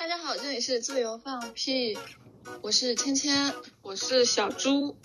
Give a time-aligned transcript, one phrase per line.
[0.00, 1.94] 大家好，这里是自由放屁，
[2.62, 4.96] 我是芊芊，我是小猪。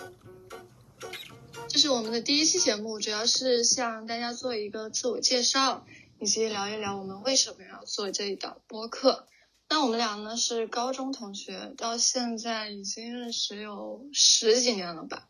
[1.68, 5.86] 这是我们的第一期节目，主要是向大家做一个自我介绍，
[6.18, 9.28] 以及聊一聊我们为什么要做这一档播客。
[9.68, 15.28] 那我们俩呢是高中同学，到现在已经认识有十几年了吧，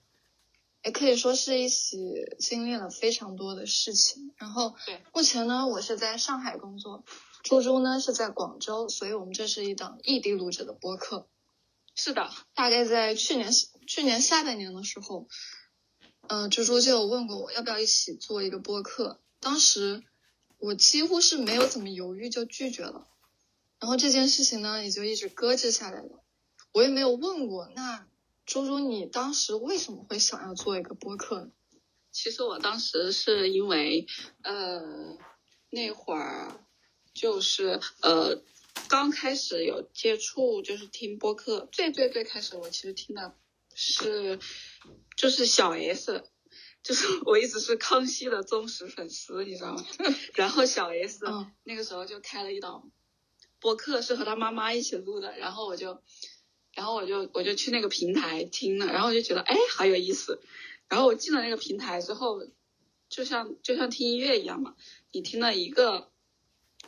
[0.83, 1.97] 也可以说是一起
[2.37, 4.31] 经历了非常多的事情。
[4.37, 7.03] 然后，对，目前呢我是在上海工作，
[7.45, 11.27] 猪猪呢是在广州，所以我们这是一档异地录制的播客。
[11.93, 13.51] 是的，大概在去年
[13.85, 15.27] 去年下半年的时候，
[16.27, 20.03] 嗯，猪猪就有问过我要不要一起做一个播客，当时
[20.57, 23.07] 我几乎是没有怎么犹豫就拒绝了。
[23.79, 26.23] 然后这件事情呢，也就一直搁置下来了。
[26.71, 28.07] 我也没有问过，那
[28.47, 31.51] 猪猪，你当时为什么会想要做一个播客呢？
[32.11, 34.07] 其实我当时是因为，
[34.41, 34.81] 呃，
[35.69, 36.64] 那会儿
[37.15, 38.43] 就是呃
[38.87, 41.67] 刚开始有接触，就是听播客。
[41.71, 43.35] 最最最开始，我其实听的
[43.73, 44.37] 是
[45.17, 46.23] 就是小 S，
[46.83, 49.83] 就是 我一直是康熙的忠实粉丝，你知道吗？
[50.35, 51.25] 然后小 S
[51.63, 52.91] 那个时候就开了一档。
[53.61, 55.99] 播客是和他妈妈一起录的，然后我就，
[56.73, 60.39] 然后我就我就去那个平台听了，然后我就觉得哎好有意思，
[60.87, 62.45] 然后我进了那个平台之后，
[63.09, 64.75] 就像就像听音乐一样嘛，
[65.11, 66.11] 你听了一个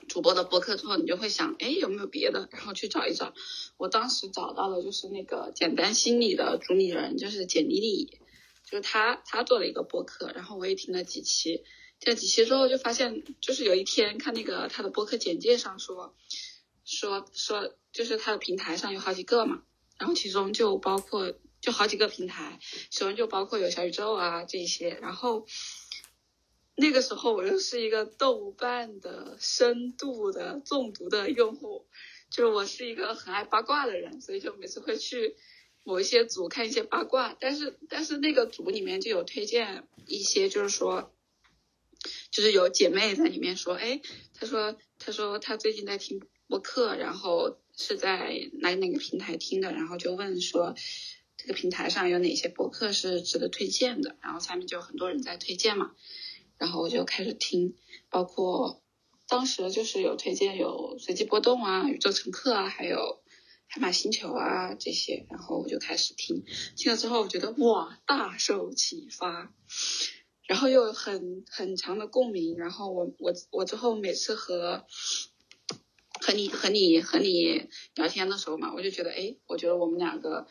[0.07, 3.33] 主播的播客之后，你就会想哎有没有别的，然后去找一找，
[3.77, 8.19] 我当时找到的就是那个简单心理的主理人，就是简丽丽，
[8.65, 11.63] 就是他他做了一个播客，然后我也听了几期，
[11.99, 16.15] 听了几期之后就发现，就是有一天看那个他的播客简介上说。
[16.89, 19.61] 说说就是他的平台上有好几个嘛，
[19.99, 24.91] 然后其中就包括就好几个平台，其中就包括有小宇宙啊这些。
[25.01, 25.45] 然后
[26.77, 31.85] 那个时候我又是一个豆瓣的深度的中毒的用户，
[32.29, 35.35] 就是我是一个很爱八卦的人，所以就每次会去
[35.83, 37.35] 某一些组看一些八卦。
[37.39, 41.13] 但是但是那个组里面就有推荐一些，就是说
[42.31, 43.99] 就是有姐妹在里面说，哎，
[44.33, 46.21] 她说她说她最近在听。
[46.49, 50.75] 播客，然后是在哪哪个平台听的，然后就问说
[51.35, 55.93] 这个平台上有哪些博客是值得推荐的，然后下面就很多人在推荐嘛，
[56.57, 57.75] 然后我就开始听，
[58.09, 58.81] 包括
[59.27, 63.21] 当时就是有推荐有随机波动啊、宇宙乘客啊，还有
[63.67, 66.43] 海马星球啊这些，然后我就开始听，
[66.75, 69.53] 听了之后我觉得哇大受启发，
[70.47, 74.85] 然后又很很强的共鸣，然后我我我之后每次和
[76.21, 80.47] 和你和你和你聊天的时候嘛，我就觉得，哎，我觉得我们两个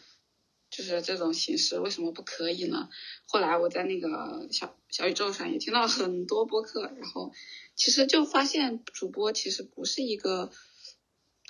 [0.70, 2.88] 就是这种形式，为什么不可以呢？
[3.26, 7.32] 后来我在那个小小宇宙上也听到很多播客，然后
[7.74, 10.50] 其实就发现主播其实不是一个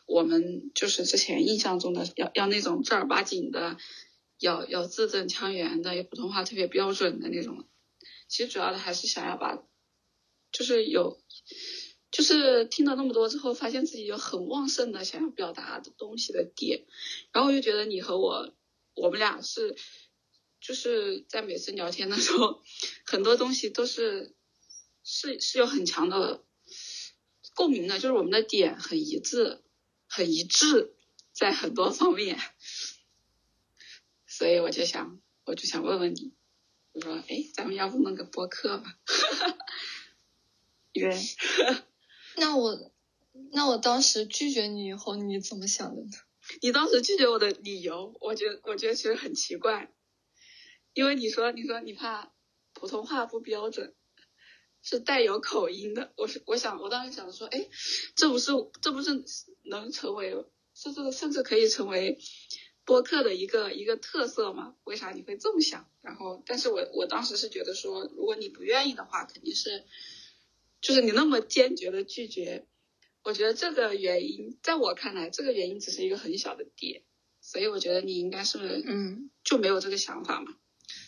[0.07, 3.77] 我们就是之前印象中的要要那种正儿八经的，
[4.39, 7.65] 要要字正腔圆的，有普通话特别标准的那种。
[8.29, 9.63] 其实主要的还是想要把，
[10.53, 11.19] 就是有。
[12.13, 16.87] 就是听了那么多之后，发现自己有很旺盛的想要表达的东西的点，
[17.31, 18.55] 然后我就觉得你和我，
[18.97, 19.77] 我们俩是，
[20.61, 22.63] 就是在每次聊天的时候，
[23.05, 24.35] 很多东西都是
[25.05, 26.43] 是是有很强的
[27.55, 29.63] 共鸣的，就是我们的点很一致，
[30.09, 30.95] 很一致，
[31.33, 32.39] 在很多方面，
[34.27, 36.33] 所以我就想，我就想问问你，
[36.93, 38.99] 我说，哎，咱们要不弄个播客吧？
[40.93, 41.15] 约。
[42.37, 42.93] 那我，
[43.53, 46.11] 那我当时拒绝你以后，你怎么想的呢？
[46.61, 49.93] 你当时拒绝我的理由，我觉得我觉得其实很奇怪，
[50.95, 52.33] 因为你说你说你怕
[52.73, 53.95] 普通话不标准，
[54.83, 56.13] 是带有口音的。
[56.17, 57.69] 我是我想我当时想说，哎，
[58.15, 59.25] 这不是这不是
[59.65, 62.19] 能成为甚至甚至可以成为
[62.85, 64.77] 播客的一个一个特色吗？
[64.85, 65.91] 为啥你会这么想？
[66.03, 69.85] 然后，但是我我当时是觉得说，如果你不愿意的话，肯定是。
[70.83, 72.69] 就是你那么坚决的拒绝，
[73.27, 77.03] 我觉得这个原因，在我看来，这个原因只是一个很小的点，
[77.41, 80.57] 所以我觉得你应该是，嗯，就没有这个想法嘛，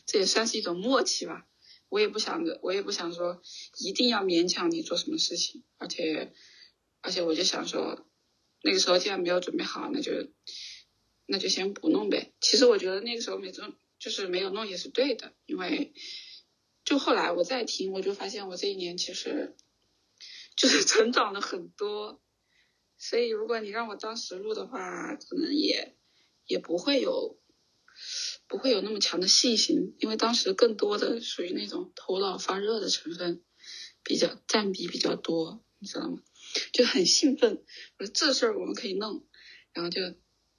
[0.04, 1.46] 这也算是一种默契吧。
[1.88, 3.40] 我也不想着，我也不想说
[3.78, 6.32] 一定要勉强你做什么事情，而且，
[7.02, 8.04] 而且我就想说，
[8.64, 10.10] 那个时候既然没有准备好，那就，
[11.26, 12.32] 那就先不弄呗。
[12.40, 15.93] 其实我觉得那个时候没做，就是没有弄也是对的，因为，
[16.84, 19.54] 就后来我再听，我就发现我这一年其实。
[20.58, 22.20] 就是成长了很多，
[22.99, 25.96] 所以如果你让我当时录的话，可能也
[26.46, 27.40] 也不会有
[28.49, 33.44] 不会有那么强的信心，因为当时更多的属于那种头脑发热的成分
[34.02, 36.22] 比较占比比较多，你知道吗？
[36.72, 37.62] 就很兴奋，
[37.99, 39.25] 我说这事儿我们可以弄，
[39.72, 40.00] 然后就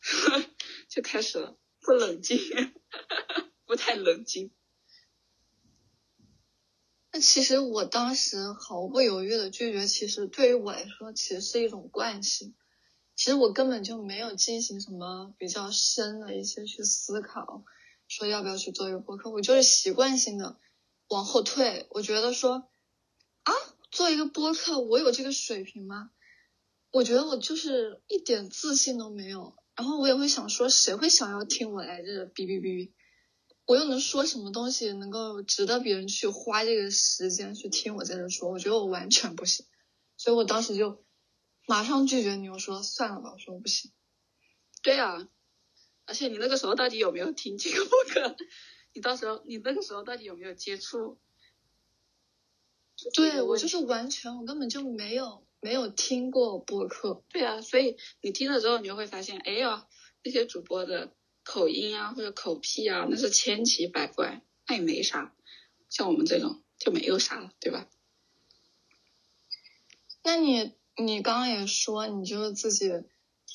[0.87, 2.39] 就开始了，不冷静，
[3.67, 4.51] 不太冷静。
[7.11, 12.53] 那其实我当时毫不犹豫的拒绝，其实对于我来说，其实是一种惯性。
[13.15, 17.65] 其实我根本就没有进行什么比较深的一些去思考，
[18.07, 20.57] 说要不要去做一个播客，我就是习惯性的
[21.09, 21.87] 往后退。
[21.89, 22.69] 我觉得说
[23.43, 23.53] 啊，
[23.91, 26.11] 做一个播客，我有这个水平吗？
[26.91, 29.55] 我觉得我就是一点自信都没有。
[29.75, 32.91] 然后我也会想说，谁会想要听我来这哔哔哔？
[33.69, 38.49] 我又能说什么东西能够值得别人去花这个时间去听我在这说？
[38.49, 39.63] 我觉得我完全不行，
[40.17, 41.05] 所以我当时就
[41.67, 43.91] 马上拒绝你，我说算了吧，我说我不行。
[44.81, 45.29] 对啊，
[46.05, 48.35] 而且你那个时候到底有没有听这个播客？
[48.91, 51.19] 你到时候你那个时候到底有没有接触？
[53.13, 57.23] 对我就是完全，我根本就没有没有听过播客。
[57.29, 59.87] 对啊，所以你听了之后，你就会发现，哎呀，
[60.23, 61.15] 那些主播的。
[61.51, 65.35] 口音啊，或者口癖啊，那是千奇百怪，那也没啥。
[65.89, 67.89] 像我们这种就没有啥了，对吧？
[70.21, 72.91] 那你你刚刚也说，你就是自己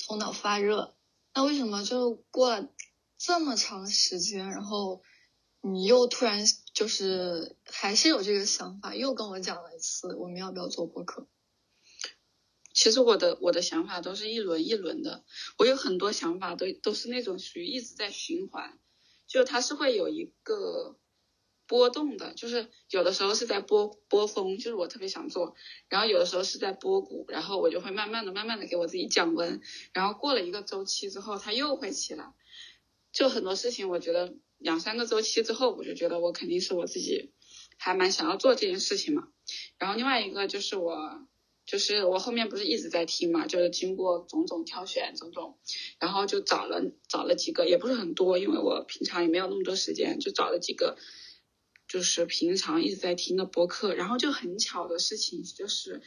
[0.05, 0.97] 头脑发热，
[1.33, 2.69] 那为什么就过了
[3.17, 5.01] 这么长时间，然后
[5.61, 6.43] 你又突然
[6.73, 11.29] 就是还是有这个想法，又跟我讲了一次，我们要不要做播客？
[12.75, 15.23] 其实我的我的想法都是一轮一轮的，
[15.57, 18.77] 我有很多想法都都是那种属于一直在循环，
[19.25, 20.99] 就它是会有一个
[21.67, 25.55] 波动的，就是有的时候是在波波峰，就是我特别想做，
[25.87, 29.61] 然后有的时候是在波谷，然后我就会慢慢的慢慢的给我自己降温，
[29.93, 32.33] 然后过了一个周期之后，它又会起来，
[33.13, 37.31] 就很多事情我觉得两三个周期之后，我就觉得我肯定是我自己
[37.77, 39.29] 还蛮想要做这件事情嘛，
[39.77, 41.25] 然后另外一个就是我。
[41.65, 45.57] 就是我后面不是一直在听嘛，就是经过种种挑选，种种，
[45.99, 50.95] 然后就找了找了几个，也不是很多，因为我平常也没有那么多时间，就找了几个，
[51.87, 56.03] 就是平常一直在听的播客，然后就很巧的事情就是，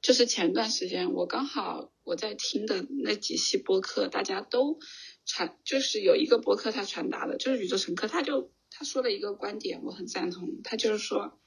[0.00, 4.78] 就是前段时间我刚好我在听的那几期播客，大家都
[5.26, 11.38] 传，就是有一个播客他传达的，就是宇宙乘客，他就他说的一个观点，我很赞同，他就是说。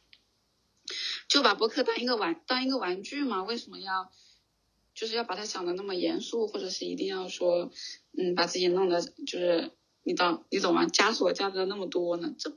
[1.28, 3.44] 就把博客当一个玩当一个玩具嘛？
[3.44, 4.12] 为什么要
[4.94, 7.72] 就是要把它想的那么严肃，或者是一定要说
[8.18, 9.72] 嗯把自己弄的就是
[10.04, 10.86] 你懂你懂吗？
[10.86, 12.34] 枷锁加的那么多呢？
[12.38, 12.56] 这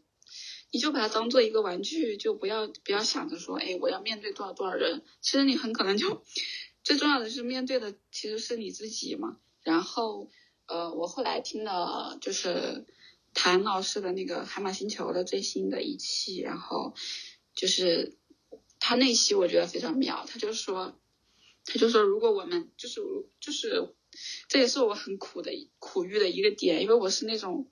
[0.70, 6.22] 你就把它当做一个玩具，就不要不要想着说哎我要面对多少多少人，其实你很可能就
[6.84, 9.38] 最重要的是面对的其实是你自己嘛。
[9.62, 10.30] 然后
[10.66, 12.84] 呃我后来听了就是
[13.32, 16.94] 谭老师的那个海马星球的最新的一期，然后
[17.54, 18.16] 就是。
[18.88, 20.98] 他那期我觉得非常妙，他就说，
[21.66, 23.02] 他就说，如果我们就是
[23.38, 23.94] 就是，
[24.48, 27.70] 这也是我很苦的苦遇的一个点，因为我是那种，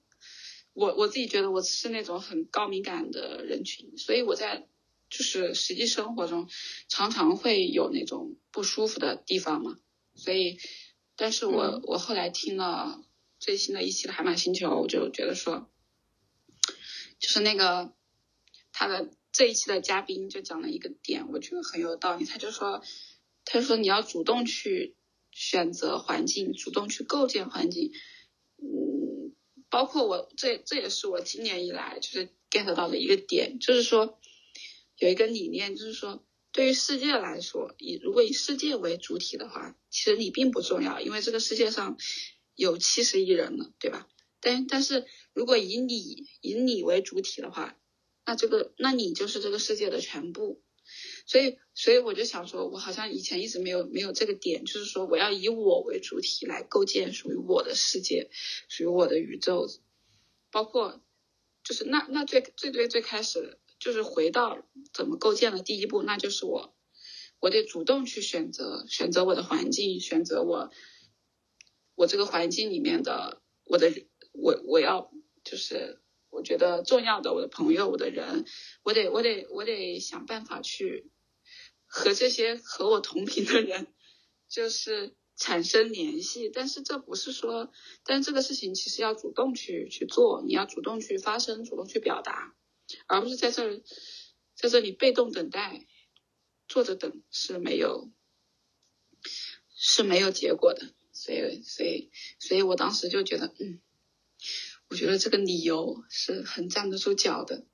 [0.75, 4.69] 我我自己觉得我是那种很高敏感的人群，所以我在
[5.09, 6.51] 就是实际生活中
[6.87, 9.79] 常常会有那种不舒服的地方嘛，
[10.15, 10.59] 所以，
[11.17, 13.03] 但是我我后来听了
[13.39, 15.67] 最新的一期的海马星球，我就觉得说，
[17.19, 17.95] 就是那个
[18.71, 19.11] 他的。
[19.37, 22.25] 这一期的嘉宾就讲了一个点，我觉得很有道理。
[22.25, 22.83] 他就说，
[23.45, 24.97] 他说你要主动去
[25.31, 27.93] 选择环境，主动去构建环境。
[28.57, 29.35] 嗯，
[29.69, 34.19] 包括我，这这也是我今年以来就是 get 到的一个点，就是说
[34.97, 41.99] 有一个理念，就是说对于世界来说，以如果以世界为主体的话，其实你并不重要，因为这个世界上
[42.55, 44.09] 有七十亿人了，对吧？
[44.41, 47.77] 但但是如果以你以你为主体的话，
[48.27, 50.61] 那这个，那你就是这个世界的全部，
[51.27, 58.29] 所以，所以我就想说，我好像以前一直没有没有这个点，就是说我要以我为主体来构建属于我的世界，
[58.69, 59.71] 属于我的宇宙，
[60.51, 61.01] 包括
[61.63, 66.75] 就是那那最最最最开始就是回到怎么构建的第一步，那就是我
[67.39, 70.73] 我得主动去选择选择我的环境，选择我
[71.95, 73.93] 我这个环境里面的我的
[74.33, 75.13] 我我要
[75.45, 76.01] 就是。
[76.37, 78.45] 我觉得重要的，我的朋友，我的人，
[78.83, 81.11] 我得，我得，我得想办法去
[81.87, 83.87] 和这些和我同频的人，
[84.47, 86.51] 就是产生联系。
[86.51, 87.73] 但是这不是说，
[88.05, 92.55] 但这个事情其实要主动去去做，你要主动去发声，主动去表达，
[93.07, 93.83] 而不是在这儿
[94.55, 95.87] 在这里被动等待，
[96.69, 98.11] 坐着等是没有
[99.75, 100.93] 是没有结果的。
[101.13, 103.81] 所以，所以，所以我当时就觉得，嗯。
[104.89, 107.65] 我觉得这个理由是很站得住脚的，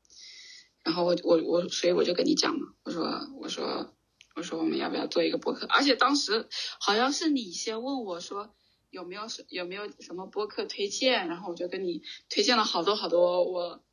[0.82, 3.94] 然后我我我，所以我就跟你讲嘛，我说我说
[4.34, 5.66] 我说我们要不要做一个博客？
[5.66, 6.48] 而且当时
[6.80, 8.54] 好像是你先问我说，
[8.90, 13.84] 有没有什有没有什么播客推荐，然后我就跟你推荐了好多好多，我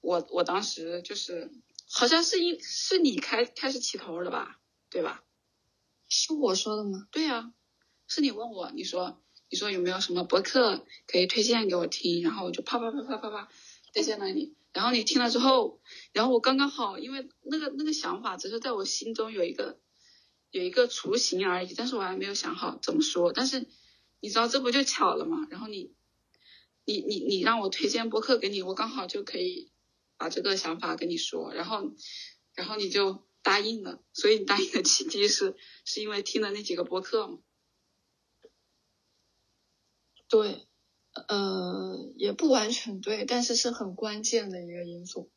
[0.00, 1.52] 我我当时就是
[1.88, 5.22] 好像是因是你开开始起头的吧，对吧？
[6.08, 7.06] 是我说的吗？
[7.12, 7.54] 对呀，
[8.08, 13.48] 是你问我，你说你说有没有什么博客可以推荐给我听，然后我就啪啪啪啪啪啪
[13.92, 15.78] 推荐了你，然后你听了之后，
[16.12, 19.78] 然后我刚刚好，因为那个那个想法只是在我心中有一个
[20.50, 23.66] 有一个雏形而已，但是我还没有想好怎么说，但是
[24.20, 25.46] 你知道这不就巧了吗？
[25.50, 25.92] 然后你
[26.86, 29.70] 你你你让我推荐博客给你，我刚好就可以
[30.16, 31.92] 把这个想法跟你说，然后
[32.54, 33.22] 然后你就。
[33.44, 37.38] 答应了，所以你答应的契机是是因为听了那几个博客吗？
[40.32, 40.66] 对，
[41.28, 45.30] 呃，也不完全对，但是是很关键的一个因素。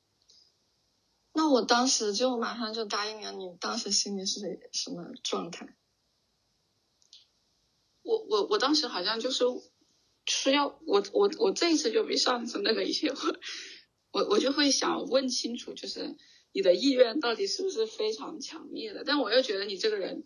[1.33, 5.75] 那我当时就马上就答应了，你当时心里是什么状态？
[8.03, 9.43] 我我我当时好像就是
[10.25, 13.37] 是要我我我这一次就比上次那个一些，我
[14.13, 16.15] 我我就会想问清楚，就是。
[16.57, 19.03] 你的意愿到底是不是非常强烈的？
[19.03, 20.23] 但我又觉得你这个人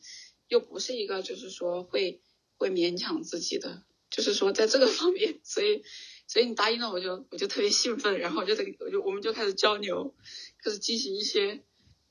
[0.48, 2.22] 又不是一个，就是说会
[2.56, 5.84] 会勉强自己的，就是说在这个方面，所以
[6.28, 10.16] 所以你答应了，我就我就特别兴奋，然后就得我就我们就开始交流，
[10.64, 11.64] 开始进行一些，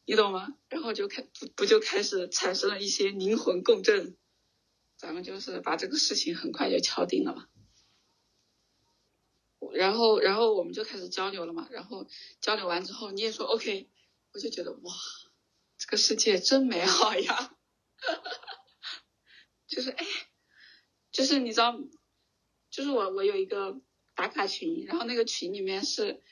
[0.05, 0.55] 你懂吗？
[0.69, 4.17] 然后就开不不就开始产生了一些灵魂共振，
[4.97, 7.49] 咱们就是把这个事情很快就敲定了嘛。
[9.73, 12.07] 然后然后我们就开始交流了嘛，然后
[12.41, 13.91] 交流完之后你也说 OK。
[14.31, 14.93] 我就觉得哇，
[15.79, 17.57] 这个世界真美好呀！
[19.67, 20.07] 就是哎，
[21.19, 21.77] 就是你知道，
[22.71, 23.81] 就是我我有一个
[24.15, 26.23] 打卡群，然后那个群里面是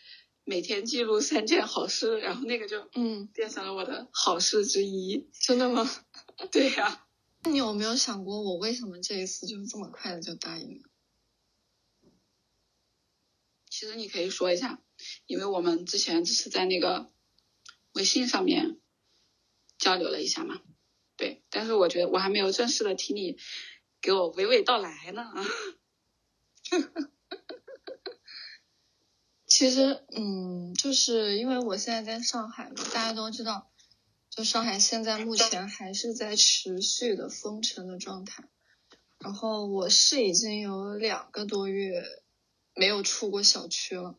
[0.44, 5.28] 每天记录三件好事，然后那个就嗯变成了我的好事之一。
[5.40, 5.84] 真的吗？
[6.52, 7.04] 对呀。
[7.42, 10.88] 那你有没有想过，我为什么这一次就是这么快的就答应了？
[13.68, 14.80] 其实你可以说一下，
[15.26, 17.10] 因为我们之前只是在那个。
[17.94, 18.78] 微信上面
[19.78, 20.60] 交流了一下嘛，
[21.16, 23.38] 对，但是我觉得我还没有正式的听你
[24.06, 25.44] 给我娓娓道来呢啊。
[29.48, 33.68] 其实，嗯，就是因为我现在在上海嘛，大家都知道，
[34.30, 38.44] 就上海现在目前还是在持续的封城的状态，
[39.18, 42.04] 然后我是已经有两个多月
[42.76, 44.16] 没有出过小区了。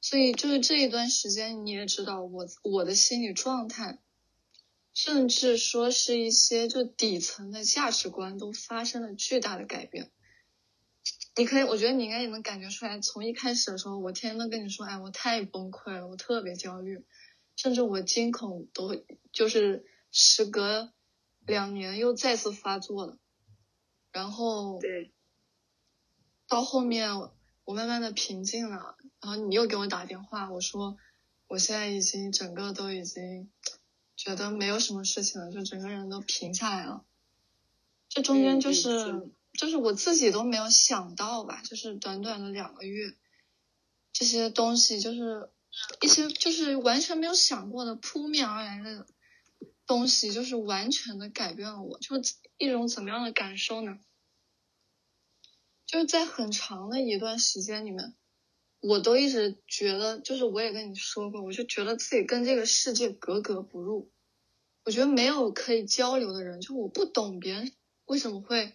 [0.00, 4.00] 所以就是这一段时间，你也知道我我的心理状态，
[4.96, 10.10] 甚至说是一些就底层的价值观都发生了巨大的改变。
[11.36, 17.04] 你可以，我觉得你应该也能感觉出来，从一开始的时候，我天天都跟你说，哎，我太崩溃了，我特别焦虑，
[17.56, 20.94] 甚至我惊恐都就是时隔
[21.40, 23.18] 两年又再次发作了。
[24.12, 25.12] 然后对，
[26.48, 27.10] 到后面
[27.64, 28.96] 我慢慢的平静了。
[29.20, 30.96] 然后你又给我打电话，我说
[31.48, 33.50] 我现在已经整个都已经
[34.16, 37.04] 觉得没有什么事情了，就整个人都平下来了。
[38.08, 43.14] 这中间就是就是我自己都没有想到吧，就是短短的两个月，
[44.12, 45.50] 这些东西就是
[46.00, 49.06] 一些就是完全没有想过的扑面而来的
[49.86, 53.98] 东西，就是完全的改变了我，就是一种怎么样的感受呢？
[55.84, 58.14] 就是在很长的一段时间里面。
[58.80, 64.10] 我都一直觉得，就是我也跟你说过，我就觉得自己跟这个世界格格不入。
[64.84, 67.72] 我觉得没有可以交流的人，就我不懂别人
[68.04, 68.74] 为什么会，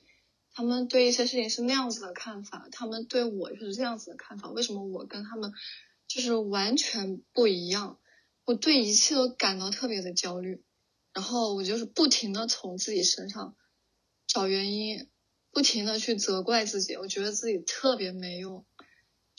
[0.54, 5.54] 他们对一些事情是那样子的看法，他们对我就是这样子的看法，为什么我跟他们
[6.08, 7.98] 就是完全不一样？
[8.44, 10.64] 我对一切都感到特别的焦虑，
[11.14, 13.56] 然后我就是不停的从自己身上
[14.28, 15.08] 找原因，
[15.52, 18.66] 不停的去责怪自己，我觉得自己特别没用。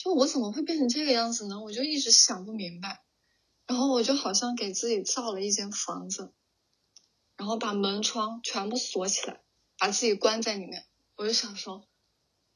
[0.03, 1.61] 就我怎么会变成这个样子呢？
[1.61, 3.05] 我就一直想不明白。
[3.65, 6.33] 然后我就好像给自己造了一间房子，
[7.37, 9.39] 然后把门窗全部锁起来，
[9.77, 10.85] 把自己关在里面。
[11.15, 11.87] 我就想说，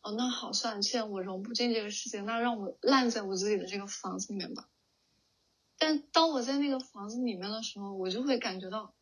[0.02, 4.68] 哦，那好，算了，既然我融不进这个世界，那让我烂在我自己的这个房子里面吧。
[5.78, 8.94] 但当我在那个房子里面的时候，我就会感觉到，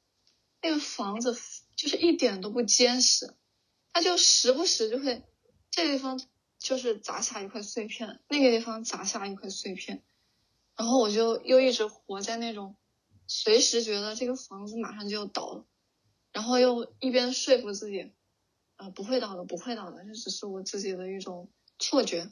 [0.61, 1.35] 那个房子
[1.75, 3.33] 就是一点都不坚实，
[3.91, 5.23] 它就时不时就会
[5.71, 6.21] 这个地方。
[6.65, 10.01] 就是砸下一块碎片，那个地方砸下一块碎片，
[10.75, 12.75] 然后我就又一直活在那种
[13.27, 15.67] 随时觉得这个房子马上就要倒了，
[16.31, 18.11] 然后又一边说服自己，
[18.77, 22.31] 呃不会倒的，不会倒的，这只是我自己的一种错觉，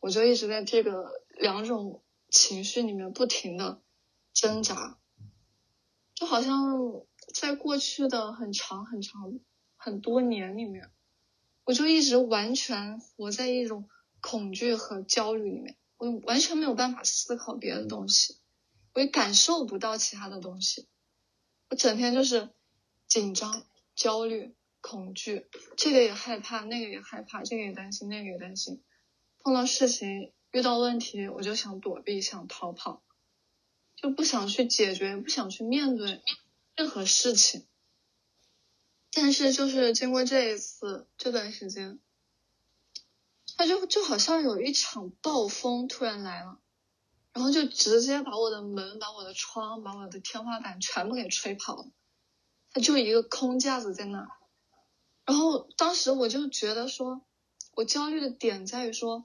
[0.00, 3.80] 我就一直在这个两种情绪里面不停的
[4.34, 4.98] 挣扎，
[6.14, 9.40] 就好像在过去的很长很长
[9.78, 10.90] 很多年里面。
[11.66, 13.88] 我就一直完全活在一种
[14.20, 18.36] 恐惧和焦虑里面，我完全没有办法思考别的东西，
[18.94, 20.86] 我也感受不到其他的东西，
[21.68, 22.50] 我整天就是
[23.08, 28.80] 紧张、焦虑、恐惧，这个也害怕，那个也害怕，这个也担心，那个也担心，
[29.40, 33.02] 碰到事情、遇到问题，我就想躲避、想逃跑，
[33.96, 36.22] 就不想去解决，不想去面对
[36.76, 37.66] 任何事情。
[39.18, 41.98] 但是就是经过这一次这段时间，
[43.56, 46.58] 他就就好像有一场暴风突然来了，
[47.32, 51.86] 然后就直接把我的门、把我的窗、把我的天花板全部给吹跑了，
[52.70, 54.28] 它就一个空架子在那。
[55.24, 57.22] 然后当时我就觉得说，
[57.72, 59.24] 我焦虑的点在于说，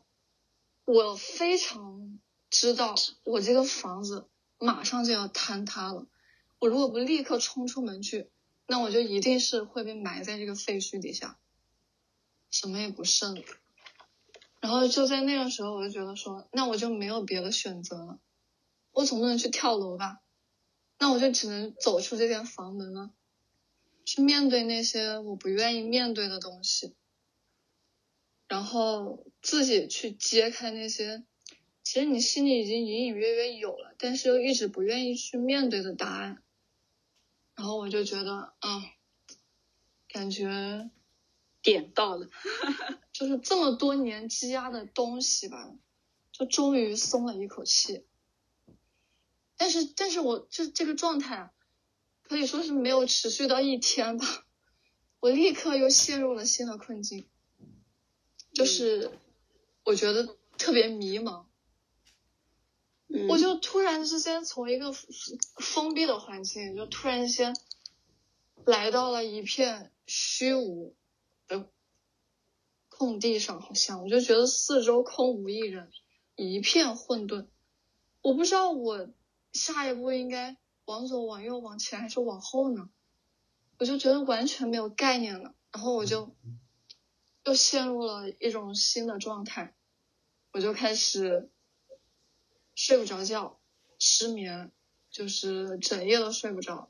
[0.86, 2.18] 我非常
[2.50, 2.96] 知道
[3.26, 6.08] 我这个房子马上就要坍塌了，
[6.60, 8.32] 我如果不立刻冲出门去。
[8.72, 11.38] 那我就一定是会被埋在这个废墟底下，
[12.50, 13.44] 什么也不剩。
[14.62, 18.22] 然后就在那个时候，我就觉得说，那我就没有别的选择了，
[18.94, 20.22] 我总不能去跳楼吧？
[21.00, 23.12] 那我就只能走出这间房门了，
[24.06, 26.96] 去面对那些我不愿意面对的东西，
[28.48, 31.26] 然后自己去揭开那些
[31.84, 36.42] 其实你心里已经隐隐约约有了，但是又一直不愿意去面对的答案。
[37.62, 38.82] 然后我就觉得，嗯，
[40.08, 40.90] 感觉
[41.62, 42.28] 点到了，
[43.14, 45.72] 就是这么多年积压的东西吧，
[46.32, 48.04] 就终于松了一口气。
[49.58, 51.52] 但是，但是我这这个状态
[52.24, 54.26] 可以说是没有持续到一天吧，
[55.20, 57.28] 我立刻又陷入了新的困境，
[58.56, 59.12] 就是
[59.84, 61.46] 我觉得特别迷茫。
[63.28, 67.56] 我就突然之间从一个封闭的环境，就突然间
[68.66, 70.96] 来到了一片虚无
[71.48, 71.70] 的
[72.90, 75.92] 空地上，好像我就觉得四周空无一人，
[76.36, 77.48] 一片混沌。
[78.22, 79.10] 我不知道我
[79.52, 82.90] 下一步应该往左、往右、往前还是往后呢？
[83.78, 86.34] 我就觉得完全没有概念了，然后我就
[87.44, 89.76] 又陷入了一种新的状态，
[90.54, 91.51] 我就开始。
[92.84, 93.60] 睡不着觉，
[94.00, 94.72] 失眠，
[95.12, 96.90] 就是整夜都睡不着。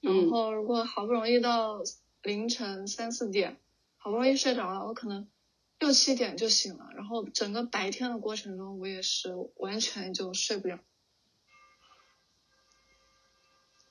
[0.00, 1.80] 然后如果好不容易到
[2.22, 3.58] 凌晨三四点，
[3.96, 5.26] 好不容易睡着了，我可能
[5.78, 6.90] 六七点就醒了。
[6.94, 10.78] 然后整个白天的过程中，我也是完全就睡不了。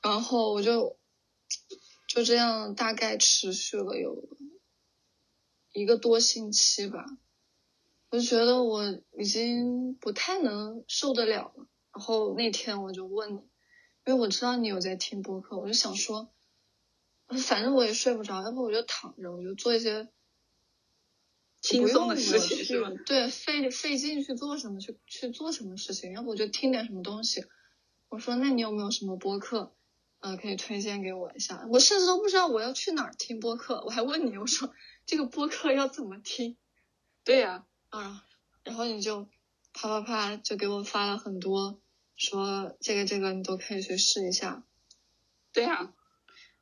[0.03, 0.99] 然后我就
[2.07, 4.23] 就这样大概持续了有
[5.71, 7.03] 一个多星期吧。
[8.13, 13.39] 我就觉得我已经不太能受得了了，然后那天我就问你，
[14.05, 16.31] 因为我知道你有在听播客，我就想说，
[17.25, 20.09] 反正我也睡不着，要不我就躺着，我就做一些
[21.59, 22.91] 轻松的事情，是吧？
[23.03, 27.43] 对，费费劲去做什么，去去做什么事情，要不我就听点什么东西。
[28.09, 29.73] 我说，那你有没有什么播客，
[30.19, 31.67] 呃，可以推荐给我一下？
[31.71, 34.71] 我甚至都不知道我要去哪儿听播客，我还问你，我说
[35.07, 36.57] 这个播客要怎么听？
[37.23, 37.53] 对呀。
[37.53, 37.72] 啊，
[38.63, 39.25] 然后你就
[39.71, 41.79] 啪啪啪就给我发了很多，
[42.15, 44.63] 说这个这个你都可以去试一下。
[45.51, 45.93] 对呀，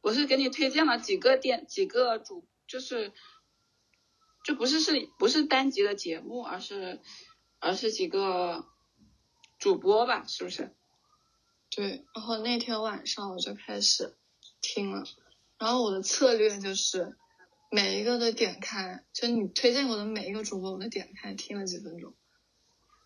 [0.01, 3.13] 我是给你推荐了几个店几个主，就是
[4.43, 6.99] 就不是是不是单集的节目，而是
[7.59, 8.65] 而是几个
[9.57, 10.75] 主播吧，是不是？
[11.69, 14.17] 对，然后那天晚上我就开始
[14.59, 15.05] 听了，
[15.57, 17.17] 然后我的策略就是。
[17.73, 22.13] 每一个都点开，就你推荐我的每一个主播，我都点开听了几分钟，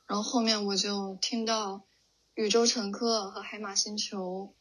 [0.07, 1.85] 然后后面我就听到
[2.33, 4.55] 宇宙乘客和海马星球，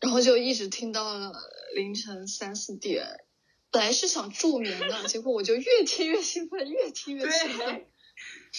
[0.00, 1.34] 然后就一直听到了
[1.74, 3.26] 凌晨三四点。
[3.70, 7.86] 本来是想助眠的，结果我就越听越兴奋，越听越兴奋。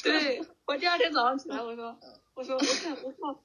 [0.04, 2.00] 对，我第二天早上起来，我说，
[2.36, 3.44] 我说，我看，我靠，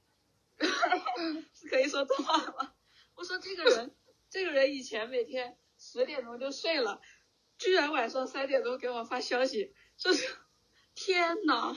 [1.54, 2.74] 是 可以说脏话吗？
[3.14, 3.94] 我说这个人，
[4.28, 5.56] 这个人以前每天。
[5.84, 7.00] 十点钟就睡了，
[7.58, 10.36] 居然晚上三点钟给我发消息，就是
[10.94, 11.76] 天呐，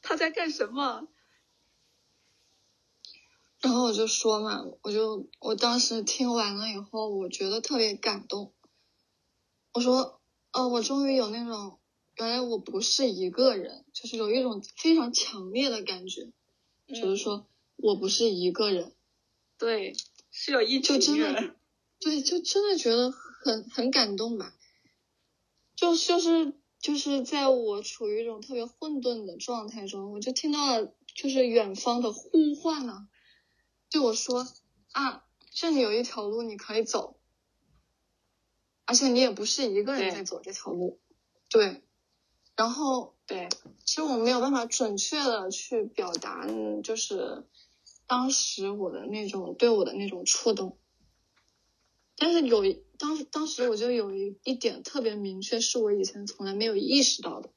[0.00, 1.08] 他在干什么？
[3.60, 8.54] 然后我就说嘛，我就我当时听完了以后，我觉得特别感动。
[9.72, 10.20] 我说，
[10.52, 11.80] 呃，我终于有那种
[12.14, 16.30] 原来我不是一个人，就是有一种非常强烈的感觉，
[16.86, 18.94] 就是说我不是一个人。
[19.58, 19.96] 对，
[20.30, 21.56] 是有一群人。
[22.04, 24.54] 对，就真的觉得很很感动吧，
[25.74, 33.08] 就就是就是在我处于一种特别混沌的状态中，我就听到了就是远方的呼唤呢，
[33.90, 34.46] 对我说
[34.92, 37.16] 啊，这里有一条路你可以走，
[38.84, 41.00] 啊，而且你也不是一个人在走这条路，
[41.48, 41.80] 对。
[42.54, 43.48] 然后对，
[43.86, 46.46] 其实我没有办法准确的去表达，
[46.84, 47.44] 就是
[48.06, 50.76] 当时我的那种对我的那种触动。
[52.16, 52.62] 但是有
[52.96, 57.50] 当当时我就有一一点特别明确，是我以前从来没有意识到的，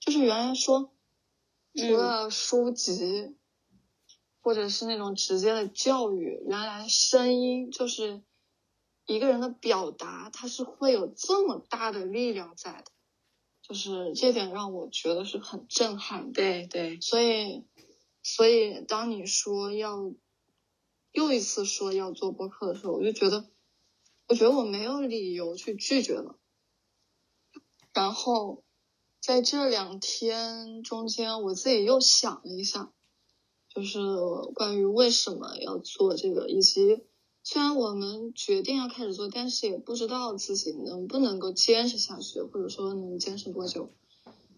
[0.00, 0.92] 就是原来说
[1.74, 3.36] 除了书籍
[4.40, 8.22] 或者是那种直接的教育，原来声音就是
[9.06, 12.90] 一个人的表达，它是会有这么大的力量在的，
[13.62, 16.32] 就是这点让我觉得是很震撼。
[16.32, 17.64] 对对，所以
[18.24, 20.12] 所以当你说要
[21.12, 23.48] 又一次说要做播客的时候，我就觉得。
[24.28, 26.38] 我觉得我没有理由去拒绝了。
[27.94, 28.62] 然后
[29.20, 32.92] 在这两天中间，我自己又想了一下，
[33.74, 33.98] 就是
[34.54, 37.02] 关于为什么要做这个，以及
[37.42, 43.94] 虽然我们决定要开始做，但是也不知道自己能不能够坚持下去，或者说能坚持多久。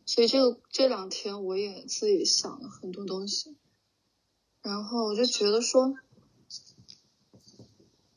[0.04, 3.56] 所以这个这两天我也自己想了很多东西，
[4.62, 5.94] 然后我就觉得说。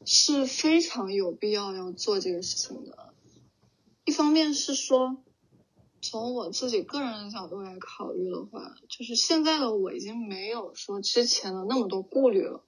[0.06, 3.14] 是非常有必要要做这个事情的。
[4.06, 5.24] 一方面是说，
[6.02, 12.66] 从我自己个人的角度来考虑的话，就是现在的我已经没有说之前的那么多顾虑了。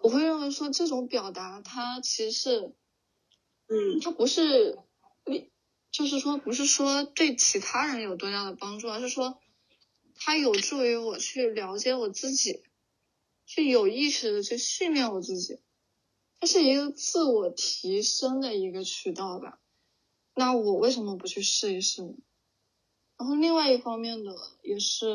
[0.00, 2.74] 我会认为说这种表达，它其实是，
[3.68, 4.78] 嗯，它不是，
[5.90, 9.38] 就是说不是说对其他人有多大的帮助，而是说
[10.16, 12.62] 它有助于我去了解我自己，
[13.46, 15.58] 去有意识的去训练我自己。
[16.40, 19.60] 它是一个自我提升的一个渠道吧，
[20.34, 22.14] 那我为什么不去试一试呢？
[23.18, 25.06] 然后另外一方面的也是，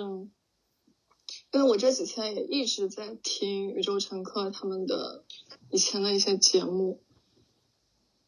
[1.51, 5.25] 因为我这几天也一直在听宇宙乘客他们的
[5.71, 7.01] 以前的一些节目，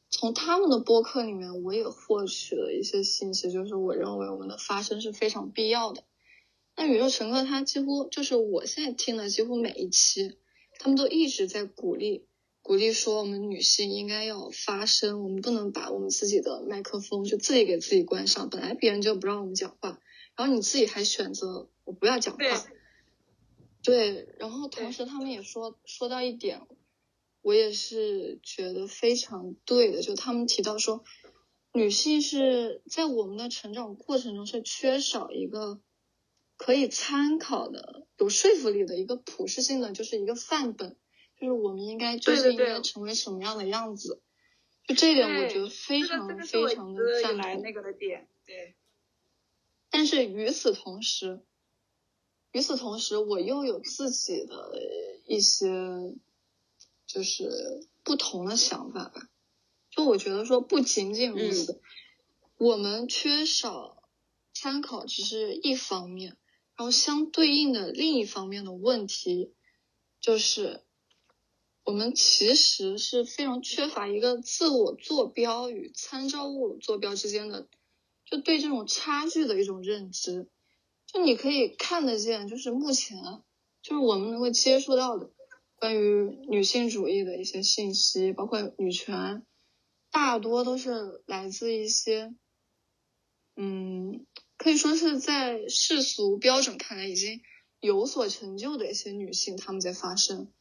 [0.10, 6.03] 从他们的播客里面我也获取了一些信息，就是我认为我们的发声是非常必要的。
[6.75, 10.39] 那宇宙乘客他几乎就是我现在听的几乎每一期，
[10.79, 12.26] 他们都一直在鼓励。
[12.67, 18.49] 鼓励说，我们女性应该要发声，我们不能把我们自己的麦克风就自己给自己关上。
[18.49, 20.01] 本来别人就不让我们讲话，
[20.36, 22.43] 然后你自己还选择我不要讲话。
[23.82, 26.60] 对，然后同时他们也说说到一点，
[27.41, 31.06] 我也是觉得非常对的，就他们提到说，
[31.71, 35.80] 女性是在我们的成长过程中是缺少一个
[36.58, 40.97] 可以参考的、有说服力的一个普适性的，就是一个范本。
[41.39, 44.21] 就是我们应该就是应该成为什么样的样子，
[44.88, 47.62] 就这一点我觉得非常非常的赞同。
[47.62, 48.76] 那个的点，对。
[49.91, 51.41] 但是与此同时，
[52.52, 54.73] 与此同时，我又有自己的
[55.28, 56.15] 一些
[57.06, 59.30] 就是不同的想法吧。
[59.91, 61.80] 就我觉得说，不仅仅如此，
[62.58, 64.10] 我们缺少
[64.54, 66.36] 参考只是一方面，
[66.76, 69.54] 然后相对应的另一方面的问题
[70.19, 70.82] 就是。
[71.88, 77.69] 我们其实是非常缺乏一个自我坐标与参照物坐标之间的，
[78.26, 80.50] 就对这种差距的一种认知。
[81.06, 83.17] 就你可以看得见，就是目前
[83.82, 85.32] 就是我们能够接触到的
[85.80, 89.45] 关于女性主义的一些信息，包括女权，
[90.12, 92.36] 大多都是来自一些，
[93.56, 94.26] 嗯，
[94.58, 97.39] 可以说是在世俗标准看来已经
[97.80, 100.52] 有所成就的一些女性，她们在发声。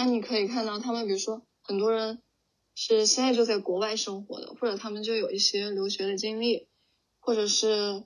[0.00, 2.22] 那你可以看到，他们比如说很多人
[2.76, 6.68] 是现在就在国外生活的，或者他们就有一些留学的经历，
[7.18, 8.04] 或者是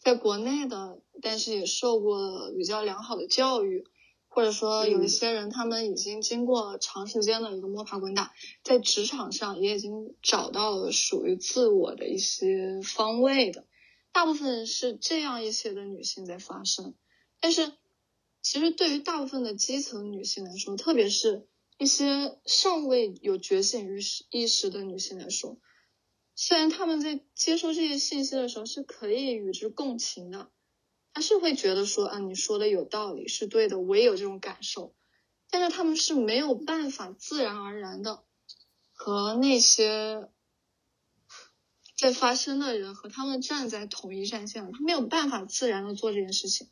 [0.00, 3.84] 在国内的，但是也受过比较良好的教育，
[4.28, 8.32] 或者说有一些人他们已经经过长时间的一个摸爬滚打，
[8.64, 13.66] 在职场上也已经找到了属于自我的一些方位的，
[14.10, 16.94] 大部分是这样一些的女性在发生，
[17.40, 17.74] 但是。
[18.48, 25.58] 其实对于大部分的基层女性来说，特别是一些尚未有觉醒意识意识的女性来说，
[26.36, 30.48] 虽然她们在接收这些信息的时候是可以与之共情的，
[31.12, 34.94] 她是会觉得说啊你说的有道理是对的，我也有这种感受，
[35.50, 38.22] 但是她们是没有办法自然而然的
[38.92, 40.28] 和那些
[41.98, 46.68] 在发声的人和他们站在同一战线，她没有办法自然的做这件事情，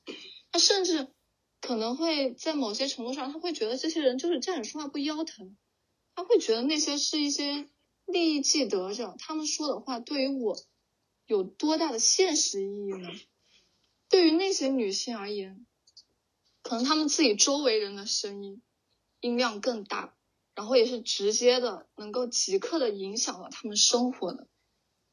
[0.52, 1.08] 她甚至。
[1.66, 5.56] 可能会在某些程度上，他会觉得这些人就是站着说话不腰疼，
[6.14, 7.70] 他会觉得那些是一些
[8.04, 10.58] 利益既得者，他们说的话对于我
[11.24, 13.08] 有多大的现实意义呢？
[14.10, 15.64] 对于那些女性而言，
[16.62, 18.60] 可能他们自己周围人的声音
[19.20, 20.14] 音量更大，
[20.54, 24.46] 然后也是直接的能够即刻的影响到他们生活的。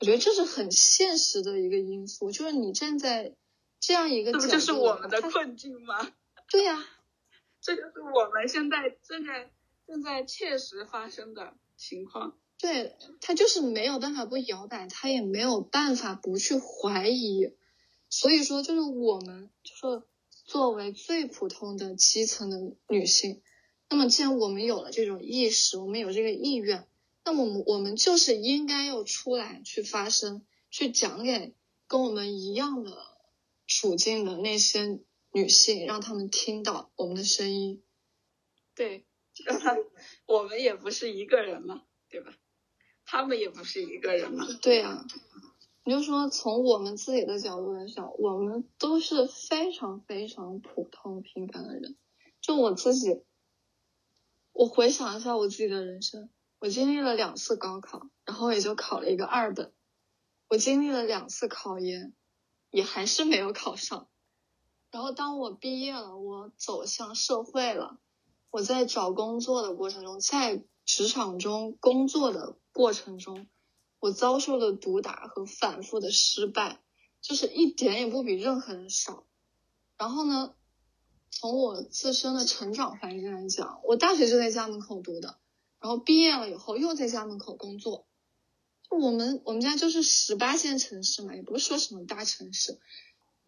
[0.01, 3.37] 我觉得这是很现实的一个因素，就是你站在
[3.79, 6.11] 这样一个，这不就是我们的困境吗？
[6.51, 6.85] 对呀，
[7.61, 9.49] 这就是我们现在正在
[9.87, 12.37] 正在切实发生的情况。
[12.59, 17.53] 对他就是没有办法不摇摆，他也没有办法不去怀疑。
[18.09, 20.03] 所以说，就是我们就是
[20.43, 23.41] 作为最普通的基层的女性，
[23.89, 26.85] 那么既然我们有了这种意识，我们有这个意愿，
[27.23, 31.55] 那么我们我们就是应该要出来去发声，去讲给
[31.87, 32.91] 跟我们一样的
[33.65, 34.99] 处境的那些
[35.31, 37.83] 女性，让他们听到我们的声音。
[38.75, 39.05] 对，
[40.25, 42.33] 我们也不是一个人嘛，对吧？
[43.05, 44.45] 他们也不是一个人嘛。
[44.61, 45.05] 对呀，
[45.83, 51.97] 你就说从我们自己的角度来讲，我们都是非常非常普通平凡的人。
[52.41, 53.23] 就我自己，
[54.51, 59.71] 我回想一下我自己的人生，我经历了两次高考，然后也就考了一个二本。
[60.47, 62.13] 我经历了两次考研，
[62.69, 64.09] 也还是没有考上。
[64.91, 67.97] 然后当我毕业了，我走向社会了，
[68.49, 72.57] 我在找工作的过程中，在职场中工作的。
[72.73, 73.49] 过程中，
[73.99, 76.81] 我遭受的毒打和反复的失败，
[77.19, 79.25] 就是一点也不比任何人少。
[79.97, 80.55] 然后呢，
[81.29, 85.37] 从我自身的成长环境来讲，我大学就在家门口读的，
[85.81, 88.07] 然后毕业了以后又在家门口工作。
[88.89, 92.79] 就我们我们家就是十八线城市嘛，也不是说什么大城市。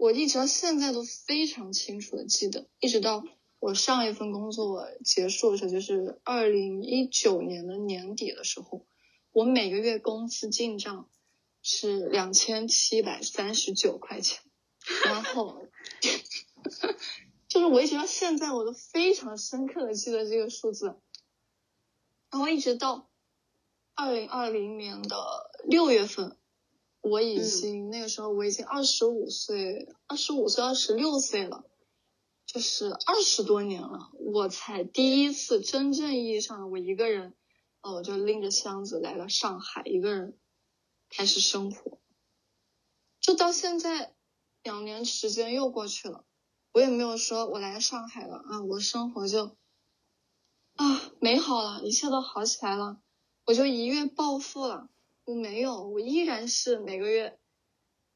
[0.03, 3.23] 我一直到现在都非常清楚的记得，一直到
[3.57, 8.85] 我上一份工作结束的时候，就是二零一九年的年底的时候。
[9.31, 11.09] 我每个月工资进账
[11.61, 14.41] 是两千七百三十九块钱，
[15.05, 15.63] 然后
[17.47, 20.97] 就是我一直到现在我都非常深刻的记得这个数字，
[22.29, 23.09] 然后一直到
[23.95, 25.15] 二零二零年的
[25.63, 26.35] 六月份，
[27.03, 31.65] 我已经那个时候我已经二十五岁，二十五岁二十六岁了，
[32.45, 37.35] 就是二十多年了，我才第一次真正意义上的我一个人。
[37.81, 40.39] 哦，我就拎着箱子来到上海，一个人
[41.09, 41.99] 开始生活。
[43.19, 44.15] 就到现在，
[44.61, 46.23] 两年时间又过去了，
[46.71, 49.57] 我也没有说我来上海了啊，我生活就
[50.77, 53.01] 啊美好了，一切都好起来了，
[53.45, 54.89] 我就一跃暴富了。
[55.25, 57.38] 我没有，我依然是每个月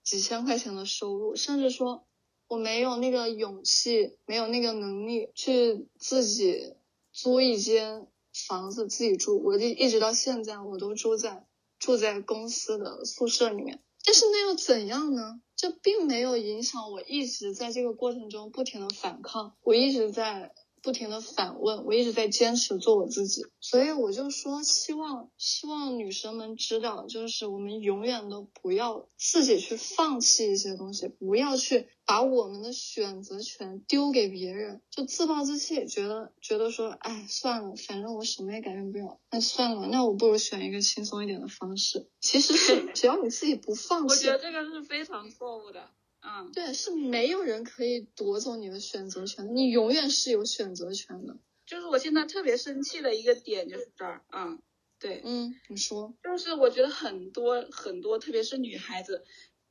[0.03, 2.05] 几千块钱的收入，甚至说
[2.47, 6.75] 我没有那个勇气，没有那个能力去自己
[7.11, 8.07] 租一间。
[8.47, 11.47] 房子自己住，我一一直到现在我都住在
[11.79, 13.81] 住在公司的宿舍里面。
[14.05, 15.41] 但是那又怎样呢？
[15.55, 20.53] 这并没有影响我一直在这个过程中不停的反抗，我一直在。
[20.81, 42.07] 不停的反问，我一直在坚持做我自己，所以我就说，希望希望女生们知道，就是我们永远都不要自己去放弃一些东西，不要去把我们的选择权丢给别人，就自暴自弃，觉得觉得说，哎，算了，反正我什么也改变不了，那算了，那我不如选一个轻松一点的方式。
[42.21, 45.89] 其实是 只要你自己不放弃，我觉得这个是非常错误的。
[46.29, 51.37] 嗯，对，是没有人可以夺走你的选择权，你永远是有选择权的。
[51.65, 54.61] 就是我现在特别生气的一个点就是这儿，嗯，
[54.99, 59.23] 对，嗯，你说，就是我觉得很多很多，特别是女孩子，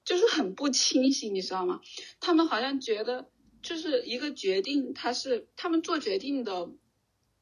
[0.05, 1.81] 就是很不清醒，你知道吗？
[2.21, 3.31] 她们好像觉得
[3.63, 6.71] 就是一个决定，她是她们做决定的。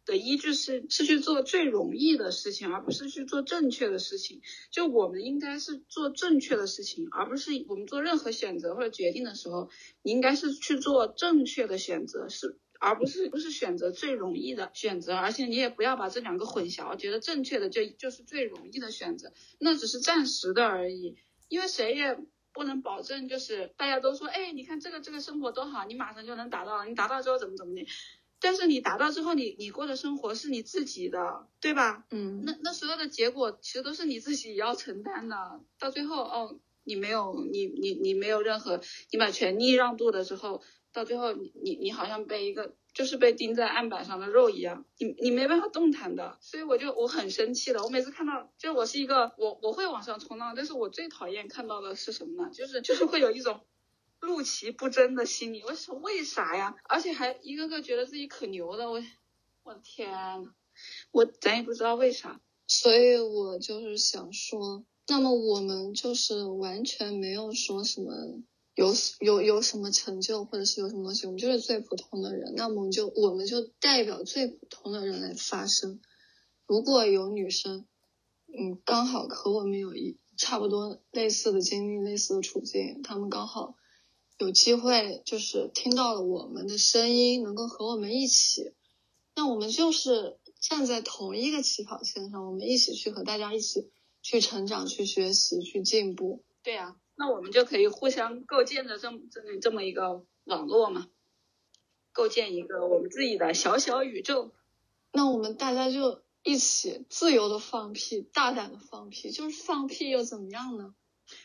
[0.07, 4.43] 的依据是是去做最容易的事情，而不是去做正确的事情。
[4.71, 9.71] 就我们应该是做正确的事情，而不是我们做任何选择或者决定的时候，
[10.03, 15.15] 你应该是去做正确的选择，是而不是不是选择最容易的选择。
[15.15, 21.17] 而且你也不要把这两个混淆，觉得正确的就就是最容易的选择，那只是暂时的而已。
[21.49, 22.19] 因为谁也
[22.53, 27.87] 不能保证，就是大家都说，哎，你看这个这个生活多好，你马上就能达到，你达到之后怎么怎么的。
[28.45, 32.05] 但是你达到之后，你你过的生活是你自己的，对吧？
[32.11, 35.63] 嗯，那那所有的结果其实都是你自己要承担的。
[35.79, 40.61] 到最后，哦，你没有，你你你没有任何，你把权利让渡的时候，
[40.93, 46.37] 到最后你你你好像被一个就是被钉在案板上的肉一样，你你没办法动弹的。
[46.43, 52.51] 所以我就我很生气的，我每次看到，就是我是一个我我会往上冲浪，但是我最讨厌看到的是什么呢？
[52.53, 53.63] 就是就是会有一种。
[54.25, 56.75] 怒其不争的心理，我说为啥呀？
[56.85, 59.03] 而且还一个个觉得自己可牛的，我
[59.63, 60.11] 我的天，
[61.13, 62.41] 我咱也不知道为啥。
[62.67, 68.13] 所以我就是想说，那么我们就是完全没有说什么
[68.75, 72.55] 有有有什么成就，或者是有什么东西，我们就是最普通的人。
[72.57, 76.01] 那么我们就我们就代表最普通的人来发声。
[76.67, 77.87] 如果有女生，
[78.47, 83.77] 嗯，刚好和我们有一差不多类似的经历、类似的处境，她们刚好
[84.39, 88.75] 有机会就是听到了我们的声音，能够和我们一起，
[89.37, 93.91] 那我们就是站在同一个起跑线上，我们一起去和大家一起
[94.23, 96.43] 去成长、去学习、去进步。
[96.65, 101.07] 对呀、那我们就可以互相构建着这么这么这么一个网络嘛，
[102.13, 104.51] 构建一个我们自己的小小宇宙。
[105.13, 110.95] 那我们大家就一起自由的放屁，大胆的放屁，就是放屁又怎么样呢？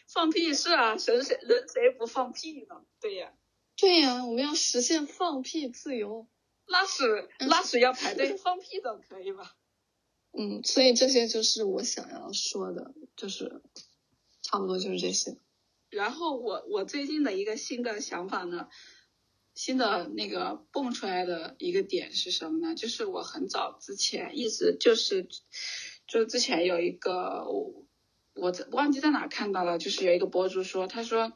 [0.08, 2.86] 放屁是啊，谁谁人谁不放屁呢？
[3.00, 3.34] 对呀、
[3.76, 6.28] 对呀，我们要实现放屁自由。
[6.66, 9.56] 拉屎嗯拉屎要排队，放屁总可以吧？
[10.32, 13.64] 嗯，所以这些就是我想要说的，就是
[14.44, 15.36] 差不多就是这些。
[15.90, 18.68] 然后我我最近的一个新的想法呢，
[19.56, 22.76] 新的那个蹦出来的一个点是什么呢？
[22.76, 25.28] 就是我很早之前一直就是，
[26.06, 27.44] 就之前有一个
[28.40, 31.34] 我我忘记在哪看到了，就是有一个博主说，他说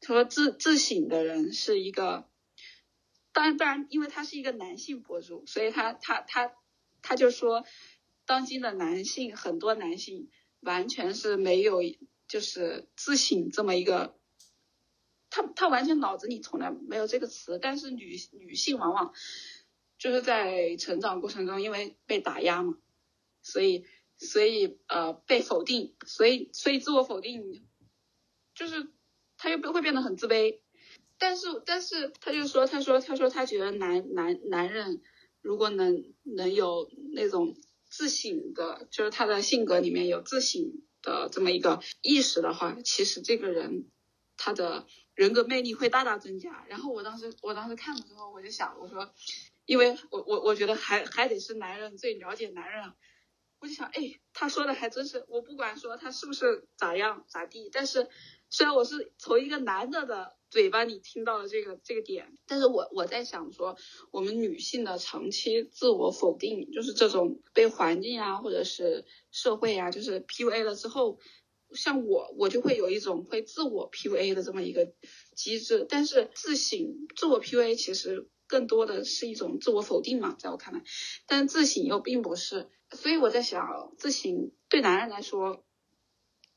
[0.00, 2.28] 他说自自省的人是一个，
[3.32, 6.52] 当然当然，因为他是一个男性博主，所以他他他
[7.02, 7.64] 他就说，
[8.26, 11.80] 当今的男性很多男性完全是没有
[12.28, 14.18] 就是自省这么一个，
[15.30, 19.12] 他他完全脑子里从来没有这个词，但是女女性往往
[19.98, 22.76] 就是在成长过程中因为被打压嘛，
[23.42, 23.84] 所以
[24.22, 27.66] 所以呃被否定，所以所以自我否定，
[28.54, 28.88] 就是
[29.36, 30.60] 他又会变得很自卑，
[31.18, 35.02] 但是但是他就说他说他说他觉得男男男人
[35.40, 37.56] 如果能能有那种
[37.88, 40.62] 自省的，就是他的性格里面有自省
[41.02, 43.90] 的这么一个意识的话，其实这个人
[44.36, 46.64] 他的人格魅力会大大增加。
[46.68, 49.12] 然后我当时我当时看的时候，我就想，我说，
[49.66, 52.92] 因为我我我觉得还还得是男人最了解男人。
[53.62, 58.08] 我就想，哎，他说的还真是，我不管说他是不是咋样咋地，但是
[58.50, 63.76] 虽然我是从一个男的的嘴巴里听到了这个这个点，但是我我在想说，
[64.10, 71.20] 我们女性的长期自我否定，就是这种被环境啊或者是社会啊，就是 PUA 了之后，
[71.72, 74.92] 像我我就会有一种会自我 PUA 的这么一个
[75.36, 80.82] 机制，但是自省自我 PUA 其实更多的是一种自我否定嘛，在我看来，
[81.26, 85.64] 但自省又并不是，所以我在想，自省对男人来说。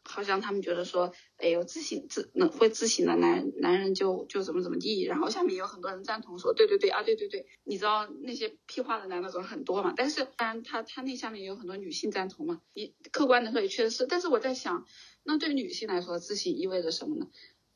[0.07, 14.85] 好像他们觉得说，哎呦，自省自能会自省的男男人就就怎么怎么地，然后下面有很多人赞同说，对对对啊，对对对，你知道那些屁话的男的总很多嘛，但是当然他他那下面也有很多女性赞同嘛，你客观的说也确实是，但是我在想，
[15.23, 17.25] 那对女性来说，自省意味着什么呢？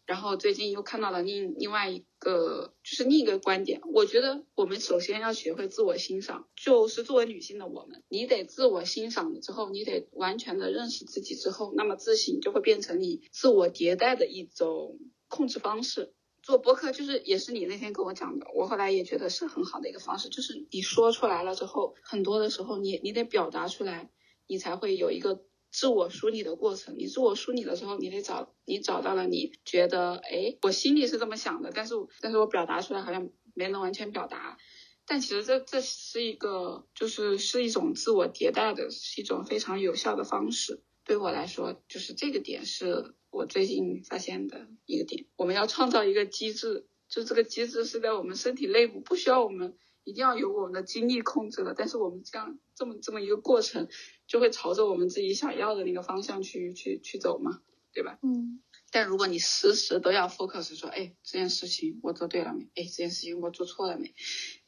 [0.10, 3.80] 然后最近又看到了另另外一个，就是另一个观点。
[3.94, 16.12] 我觉得我们首先要学会自我欣赏，就是作为女性的我们，你得自我欣赏了之后，你得完全的认识自己之后，那么自省就会变成你自我迭代的一种控制方式。
[16.42, 24.10] 做播客就是也是你那天跟我讲的，我后来也觉得是很好的一个方式，就是你说出来了之后，很多的时候你你得表达出来，
[24.48, 25.44] 你才会有一个。
[25.72, 34.58] 自我梳理的过程，你自我梳理的时候，你得找你找到了你觉得，哎，我心里是这么想的，但是但是我表达出来好像没能完全表达，
[35.06, 40.82] 但其实这这是一个就是是一种自我迭代的，是一种非常有效的方式。
[41.06, 45.26] 对我来说，就是这个点是我最近发现的一个点。
[45.36, 53.88] 我们要创造一个机制，就这个机制是在我们身体内部，不需要我们一定要有我们的精力控制的，但是我们这样这么这么一个过程。
[54.30, 57.62] 就会朝着我们自己想要的那个方向去去去走嘛，
[57.92, 58.20] 对吧？
[58.22, 58.62] 嗯。
[58.92, 62.66] 但如果你时时都要 focus 说，哎，这件事情我做对了没？
[62.76, 64.14] 哎，这件事情我做错了没？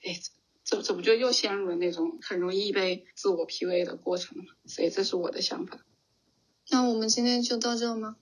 [0.04, 0.20] 哎，
[0.64, 4.50] 这这不就又陷入了那种很容易被自我 PUA 的过程了吗？
[4.66, 5.80] 所以这是我的想法。
[6.72, 8.16] 那我们今天就到这吗？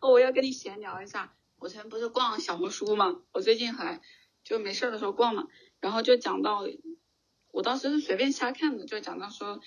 [0.00, 4.00] 哦，我要跟你闲聊一下，我昨天不是逛小红书嘛，我最近还
[4.42, 5.46] 就没事的时候逛嘛，
[5.80, 6.66] 然后就讲到，
[7.52, 9.60] 我当时是随便瞎看的，就讲到说。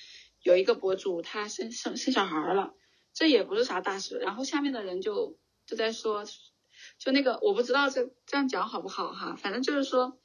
[0.44, 2.74] 有一个博主，他生生生小孩了，
[3.14, 4.20] 这也不是啥大事。
[4.20, 6.26] 然后下面的人就就在说，
[7.00, 10.20] 就那个我不知道这这样讲好不好哈，反正就是说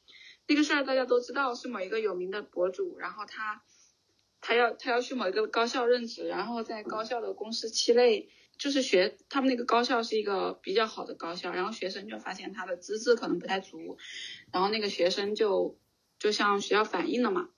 [0.48, 3.62] 那个事儿大家都知道是某一个有名的博主，然后他
[4.40, 13.98] 他要他要去某一个高校任职，然后在高校的公示期内，就是学他们那个高校是一个比较好的高校，然后学生就发现他的资质可能不太足，
[14.52, 15.78] 然后那个学生就
[16.18, 17.50] 就向学校反映了嘛。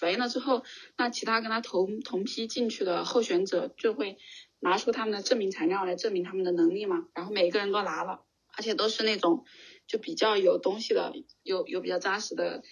[0.00, 0.64] 反映了之后，
[0.96, 4.16] 那其他跟他同同批进去的候选者就会
[4.58, 7.06] 拿出他们的证明材料来证明他们的能力嘛。
[7.14, 8.24] 然后每个人都拿了，
[8.56, 9.44] 而且都是那种
[9.86, 12.62] 就比较有东西的、有有比较扎实的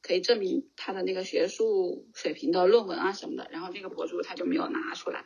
[0.00, 5.24] 可以证明他的那个学术水平的论文啊什么的，然后那个博主他就没有拿出来，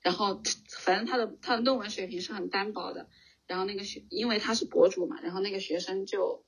[0.00, 0.40] 然后
[0.78, 3.10] 反正他的他的论文水平是很单薄的，
[3.46, 6.46] 然后那个学因为他是博主嘛，然后那个学生就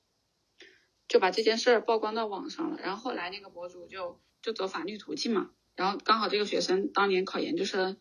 [1.12, 7.98] 就把这件事儿曝光到网上了，然后后来那个博主就就走法律途径嘛，然后刚好这个学生当年考研究生，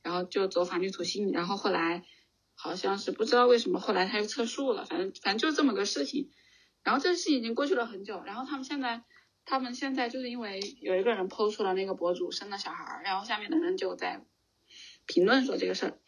[0.00, 2.04] 然后就走法律途径，然后后来
[2.54, 6.30] 好像是不知道为什么后来他又撤诉了，反正反正就是这么个事情。
[6.84, 9.02] 然后这事已经过去了很久，然后他们现在，
[9.44, 14.24] 他们现在就是因为有一个人抛出了那个博主生了小孩儿，然后下面的人就在
[15.06, 15.98] 评论说这个事儿，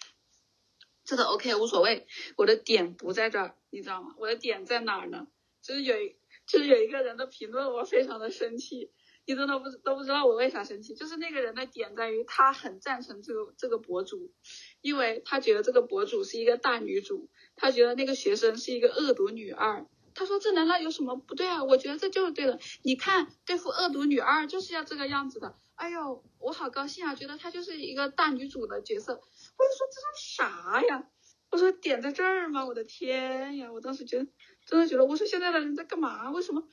[1.04, 4.14] 这个 OK 无所谓，我的点不在这儿，你知道吗？
[4.18, 5.26] 我的点在哪儿呢？
[5.60, 6.14] 就是有一
[6.46, 8.90] 就是有一个人的评论我非常的生气，
[9.26, 14.32] 你真的不都不知道我为啥生气，就是那个人的点在于他很赞成这个这个博主，
[14.80, 19.86] 因为他觉得这个博主是一个大女主，他觉得那个学生是一个恶毒女二。
[20.16, 21.64] 他说：“这难道有什么不对啊？
[21.64, 22.60] 我觉得这就是对的。
[22.84, 25.56] 你看，对付恶毒女二就是要这个样子的。
[25.74, 27.16] 哎呦，我好高兴啊！
[27.16, 29.14] 觉得她就是一个大女主的角色。
[29.14, 31.10] 我就说这是啥呀？
[31.50, 32.64] 我说点在这儿吗？
[32.64, 33.72] 我的天呀！
[33.72, 34.28] 我当时觉得，
[34.66, 36.30] 真的觉得，我说现在的人在干嘛？
[36.30, 36.68] 为什么？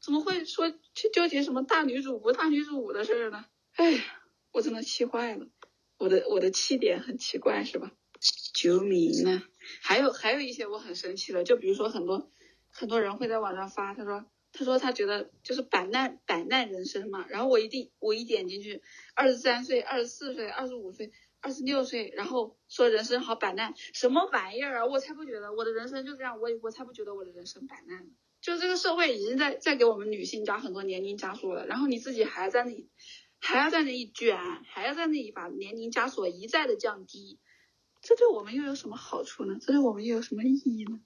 [0.00, 3.44] 怎么会说去纠结什么大女主不大女主的事儿呢？
[3.76, 4.04] 哎呀，
[4.52, 5.46] 我真的气坏了。
[5.98, 7.92] 我的我的气点很奇怪是吧？
[8.54, 9.42] 救命呢！
[9.82, 12.30] 还有还有一些我很生气的，就比如说很多。”
[12.76, 17.24] 很多人会在网上发，他说，他说他觉得就是摆烂摆烂人生嘛。
[17.28, 18.82] 然后我一定我一点进去，
[19.14, 21.12] 二十三岁、二十四岁、二十五岁、
[21.44, 24.86] 二十六岁，然后说人生好摆烂，什么玩意儿啊？
[24.86, 28.12] 我才不觉得我的人生就这样，我我才不觉得我的人生摆烂呢。
[28.40, 32.88] 就这个社会已经在在给我们女性加很多年龄枷锁了，然后你自己还在那里
[33.40, 37.38] 还要在那里卷，还要在那里把年龄枷锁一再的降低，
[38.00, 39.58] 这对我们又有什么好处呢？
[39.60, 40.98] 这对我们又有什么意义呢？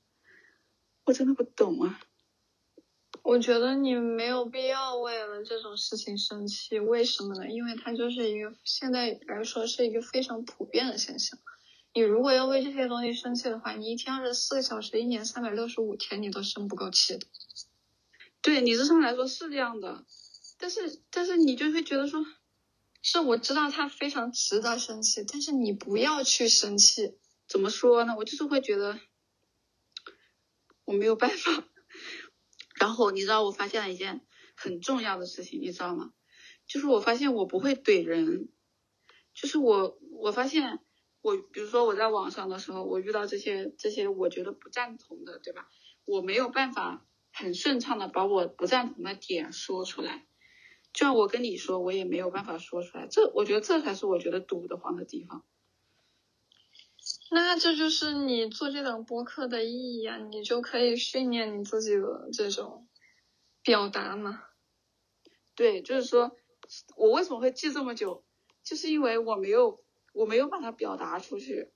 [1.05, 2.01] 我真的不懂啊！
[3.29, 7.47] 我觉得你没有必要为了这种事情生气，为什么呢？
[7.51, 11.39] 因为它就是一个现在来说是一个非常普遍的现象。
[11.93, 17.27] 你如果要为这些东西生气的话，你一天二十四个小时，一年三百六十五天，你都生不够气的。
[18.41, 20.07] 对，理智上来说是这样的，
[20.57, 22.25] 但是但是你就会觉得说，
[23.03, 27.19] 是我知道他非常值得生气，但是你不要去生气。
[27.47, 28.15] 怎么说呢？
[28.17, 28.99] 我就是会觉得。
[30.87, 31.65] 我没有办法，
[32.79, 34.25] 然后你知道我发现了一件
[34.57, 36.13] 很重要的事情，你知道吗？
[36.67, 38.51] 就是我发现我不会怼人，
[39.35, 40.81] 就是我我发现
[41.23, 45.69] 我比如说我在网上的时候，我遇到这些这些我觉得不赞同的，对吧？
[46.05, 50.27] 我没有办法很顺畅的把我不赞同的点说出来，
[50.93, 55.45] 就像我跟你说，我也没有办法说出来，这我觉得这才是我觉得堵得慌的地方。
[57.31, 62.89] 那这就是你做这档播客的意义啊，你就可以训练你自己的这种
[63.63, 64.43] 表达嘛。
[65.55, 66.37] 对，就是说
[66.97, 68.25] 我为什么会记这么久，
[68.65, 71.71] 就是因为我没有我没有把它表达出去，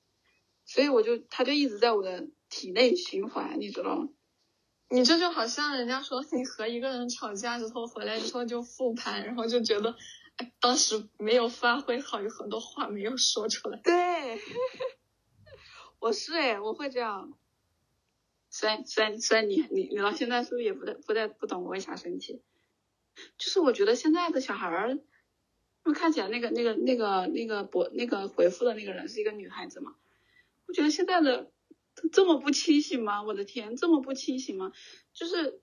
[0.64, 4.08] 所以我就它就一直在我的体内循环，你知道吗？
[4.88, 9.96] 你这就好像人家说你和一个人吵架之后回来之后就复盘，然后就觉得
[10.36, 13.80] 哎当时没有发挥好，有很多话没有说出来。
[13.82, 14.40] 对。
[16.02, 17.32] 我是哎，我会这样。
[18.50, 22.42] 虽然虽然虽然你你你到现在是不是也不太不太不懂我为啥生气？
[23.38, 25.00] 就是我觉得现在的小孩儿，因
[25.84, 29.94] 为看起来那个那个那个那个博那个回复的那个人是一个女孩子嘛，
[30.66, 31.52] 我觉得现在的
[32.10, 33.22] 这么不清醒吗？
[33.22, 34.72] 我的天，这么不清醒吗？
[35.12, 35.62] 就是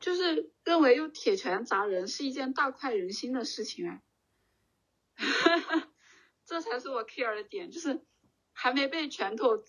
[0.00, 4.02] 就是认为用铁拳砸人是一件大快人心的事情哎，
[6.44, 8.04] 这才是我 care 的点，就是。
[8.52, 9.62] 还没被拳头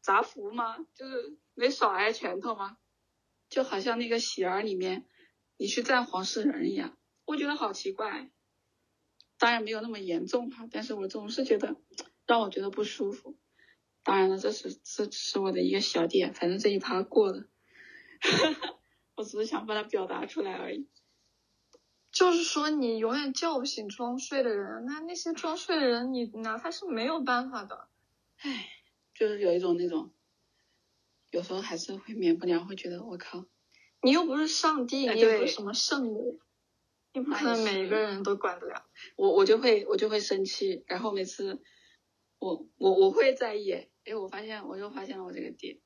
[0.00, 0.78] 砸服吗？
[0.94, 2.78] 就是没少挨拳头吗？
[3.48, 5.06] 就好像那个喜儿里面，
[5.56, 8.30] 你去赞黄世仁一样，我觉得好奇怪。
[9.38, 11.76] 当然没有那么严重哈，但是我总是觉得
[12.26, 13.36] 让我觉得不舒服。
[14.02, 17.48] 当然了，这是这只是我的一个小点，反正这一趴过了，
[18.20, 18.78] 哈 哈
[19.16, 20.88] 我只是想把它表达出来而已。
[22.14, 27.88] 就是说，你永远叫不醒装睡的人，那那些装睡的人，你拿他是没有办法的。
[28.38, 28.68] 唉，
[29.12, 30.12] 就是有一种那种，
[31.32, 33.44] 有时候还是会免不了会觉得，我靠，
[34.00, 36.38] 你又不是上帝，你又不是什么圣母，
[37.12, 38.86] 你不可能每一个人都管得了。
[39.16, 41.60] 我我就会我就会生气，然后每次
[42.38, 43.72] 我我我会在意，
[44.04, 45.80] 哎，我发现我又发现了我这个点，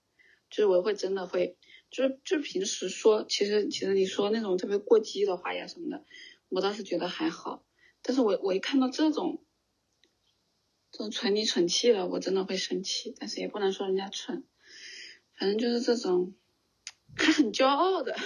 [0.51, 1.57] 就是我会真的会。
[1.91, 6.05] 就是就平时说，其实其实你说那种特别过激的话呀什么的，
[6.49, 7.65] 我倒是觉得还好。
[8.03, 9.43] 但是我我一看到这种
[10.93, 13.15] 这种蠢里蠢气的，我真的会生气。
[13.19, 14.45] 但是也不能说人家蠢，
[15.39, 16.35] 反正就是这种
[17.17, 18.17] 还 很骄傲的，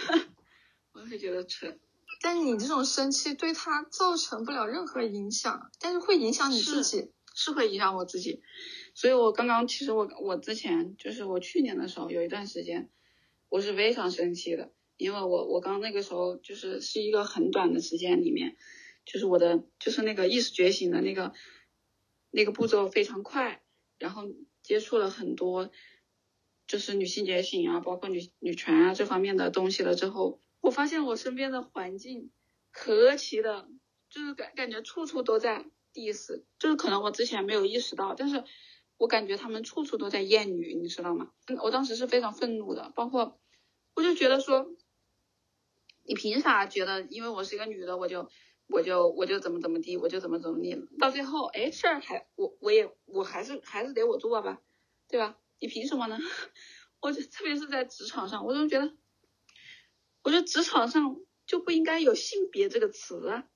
[0.93, 1.79] 我会觉得蠢。
[2.21, 8.43] 但你这种生气对他造成不了任何影响，但是会影响你自己，是会影响我自己。
[8.95, 12.91] 所以我刚刚其实我我之前就是我去年的时候有一段时间，
[13.53, 18.57] 我是非常生气的，因为我我刚那个时候就是是一个很短的时间里面，
[19.05, 21.35] 就是我的就是那个意识觉醒的那个
[22.31, 23.63] 那个步骤非常快，
[23.99, 24.23] 然后
[24.63, 25.71] 接触了很多
[26.67, 30.41] 就是女性觉醒啊，包括女女权啊这方面的东西了之后。
[30.63, 32.31] 我发现我身边的环境
[32.71, 33.69] 何其的，
[34.09, 38.45] 就是感感觉处处都在 diss，就是可能我之前没有意识到，但是
[38.97, 41.33] 我感觉他们处处都在厌女，你知道吗？
[41.63, 43.42] 我当时是非常愤怒的，包括
[43.95, 44.67] 我就觉得说，
[46.05, 48.29] 你凭啥觉得因为我是一个女的，我就
[48.69, 54.61] 我就我就怎么怎么地，我就怎么怎么地，到最后哎事儿还我我也我还是还是得我做吧，
[55.09, 55.39] 对吧？
[55.61, 56.19] 你凭什么呢？
[57.01, 58.93] 我就特别是在职场上，我总觉得。
[60.25, 61.17] 我觉得职场上
[61.47, 63.49] 就不应该有性别这个词啊，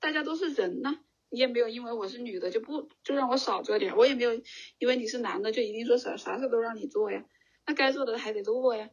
[0.00, 0.98] 大家都是人呐，
[1.30, 4.34] 你也没有因为我是女的就不就让我少做点，我也没有
[4.78, 7.24] 因为你是男的就一定说啥啥事都让你做呀，
[7.66, 8.90] 那该做的还得做呀，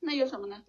[0.00, 0.64] 那有什么呢？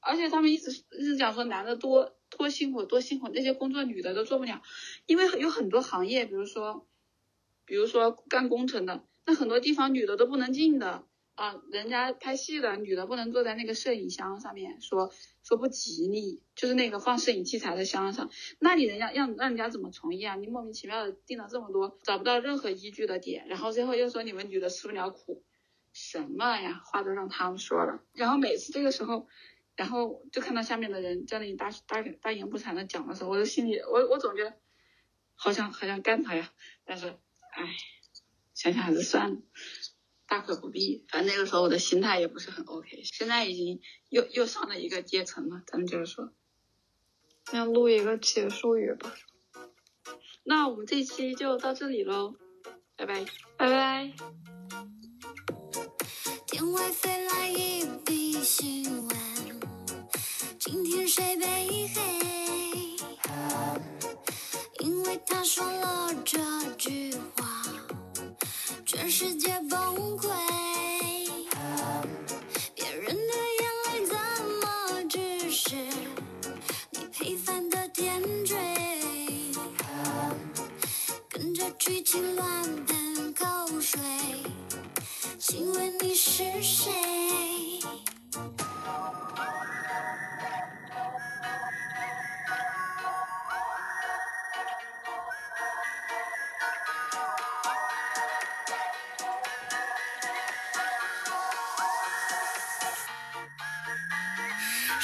[0.00, 4.62] 而且他们一直一直讲说男的多多辛苦多辛苦，那些工作女的都做不了，
[5.06, 6.86] 因为有很多行业，比如说
[7.64, 11.06] 比如说干工程的，那很多地方女的都不能进的。
[11.36, 15.12] 啊，人家拍戏的女的不能坐在那个摄影箱上面，说
[15.42, 18.30] 说不吉利，就是那个放摄影器材的箱上，
[18.60, 20.36] 那你人家让让人家怎么从业啊？
[20.36, 25.42] 你莫名其妙的定了这么多找不到任何依据的点，然后最后又说你们女的吃不了苦，
[25.94, 26.82] 什么呀？
[26.84, 29.26] 话都让他们说了，然后每次这个时候，
[29.76, 34.54] 然后就看到下面的人在那里大大大言不惭的讲的时候，我的心里我我总觉得
[35.34, 36.52] 好像好像干他呀，
[36.84, 37.08] 但是
[37.52, 37.76] 唉，
[38.52, 39.40] 想想还是算了。
[40.26, 45.62] 大可不必，反正那个时候我的心态也不是很 OK，现在已经又又上了一个阶层了。
[45.66, 46.32] 咱们就是说，
[47.52, 49.14] 那录一个结束语吧。
[50.42, 52.34] 那我们这期就到这里喽，
[52.96, 53.24] 拜拜，
[53.56, 54.53] 拜拜。
[56.74, 59.16] 外飞来一笔新闻，
[60.58, 61.46] 今天谁被
[61.94, 62.00] 黑？
[64.80, 66.40] 因为他说了这
[66.76, 67.62] 句话。
[68.84, 69.78] 全世界崩
[70.18, 70.28] 溃，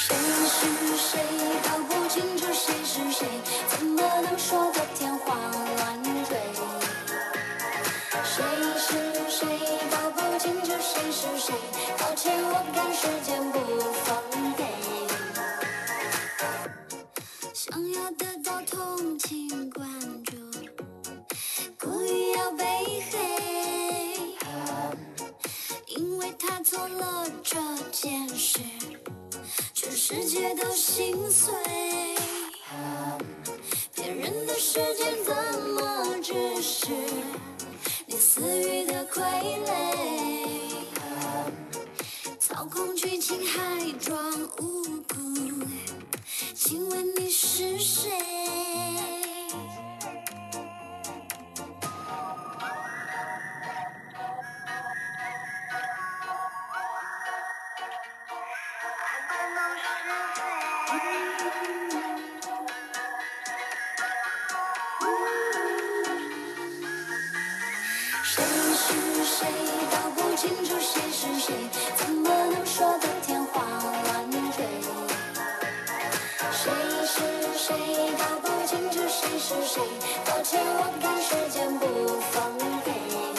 [0.03, 1.21] 谁是谁，
[1.63, 3.29] 搞不清楚谁是谁，
[3.69, 5.35] 怎么能说得天花
[5.77, 6.39] 乱坠？
[8.25, 8.43] 谁
[8.79, 9.47] 是谁，
[9.91, 11.53] 搞不清楚谁是谁，
[11.99, 13.59] 抱歉我赶时间不
[14.07, 14.20] 放。
[77.61, 77.77] 谁？
[78.17, 79.83] 搞不清楚谁是谁。
[80.25, 81.85] 抱歉我赶时间不
[82.33, 82.35] 奉
[82.85, 83.30] 陪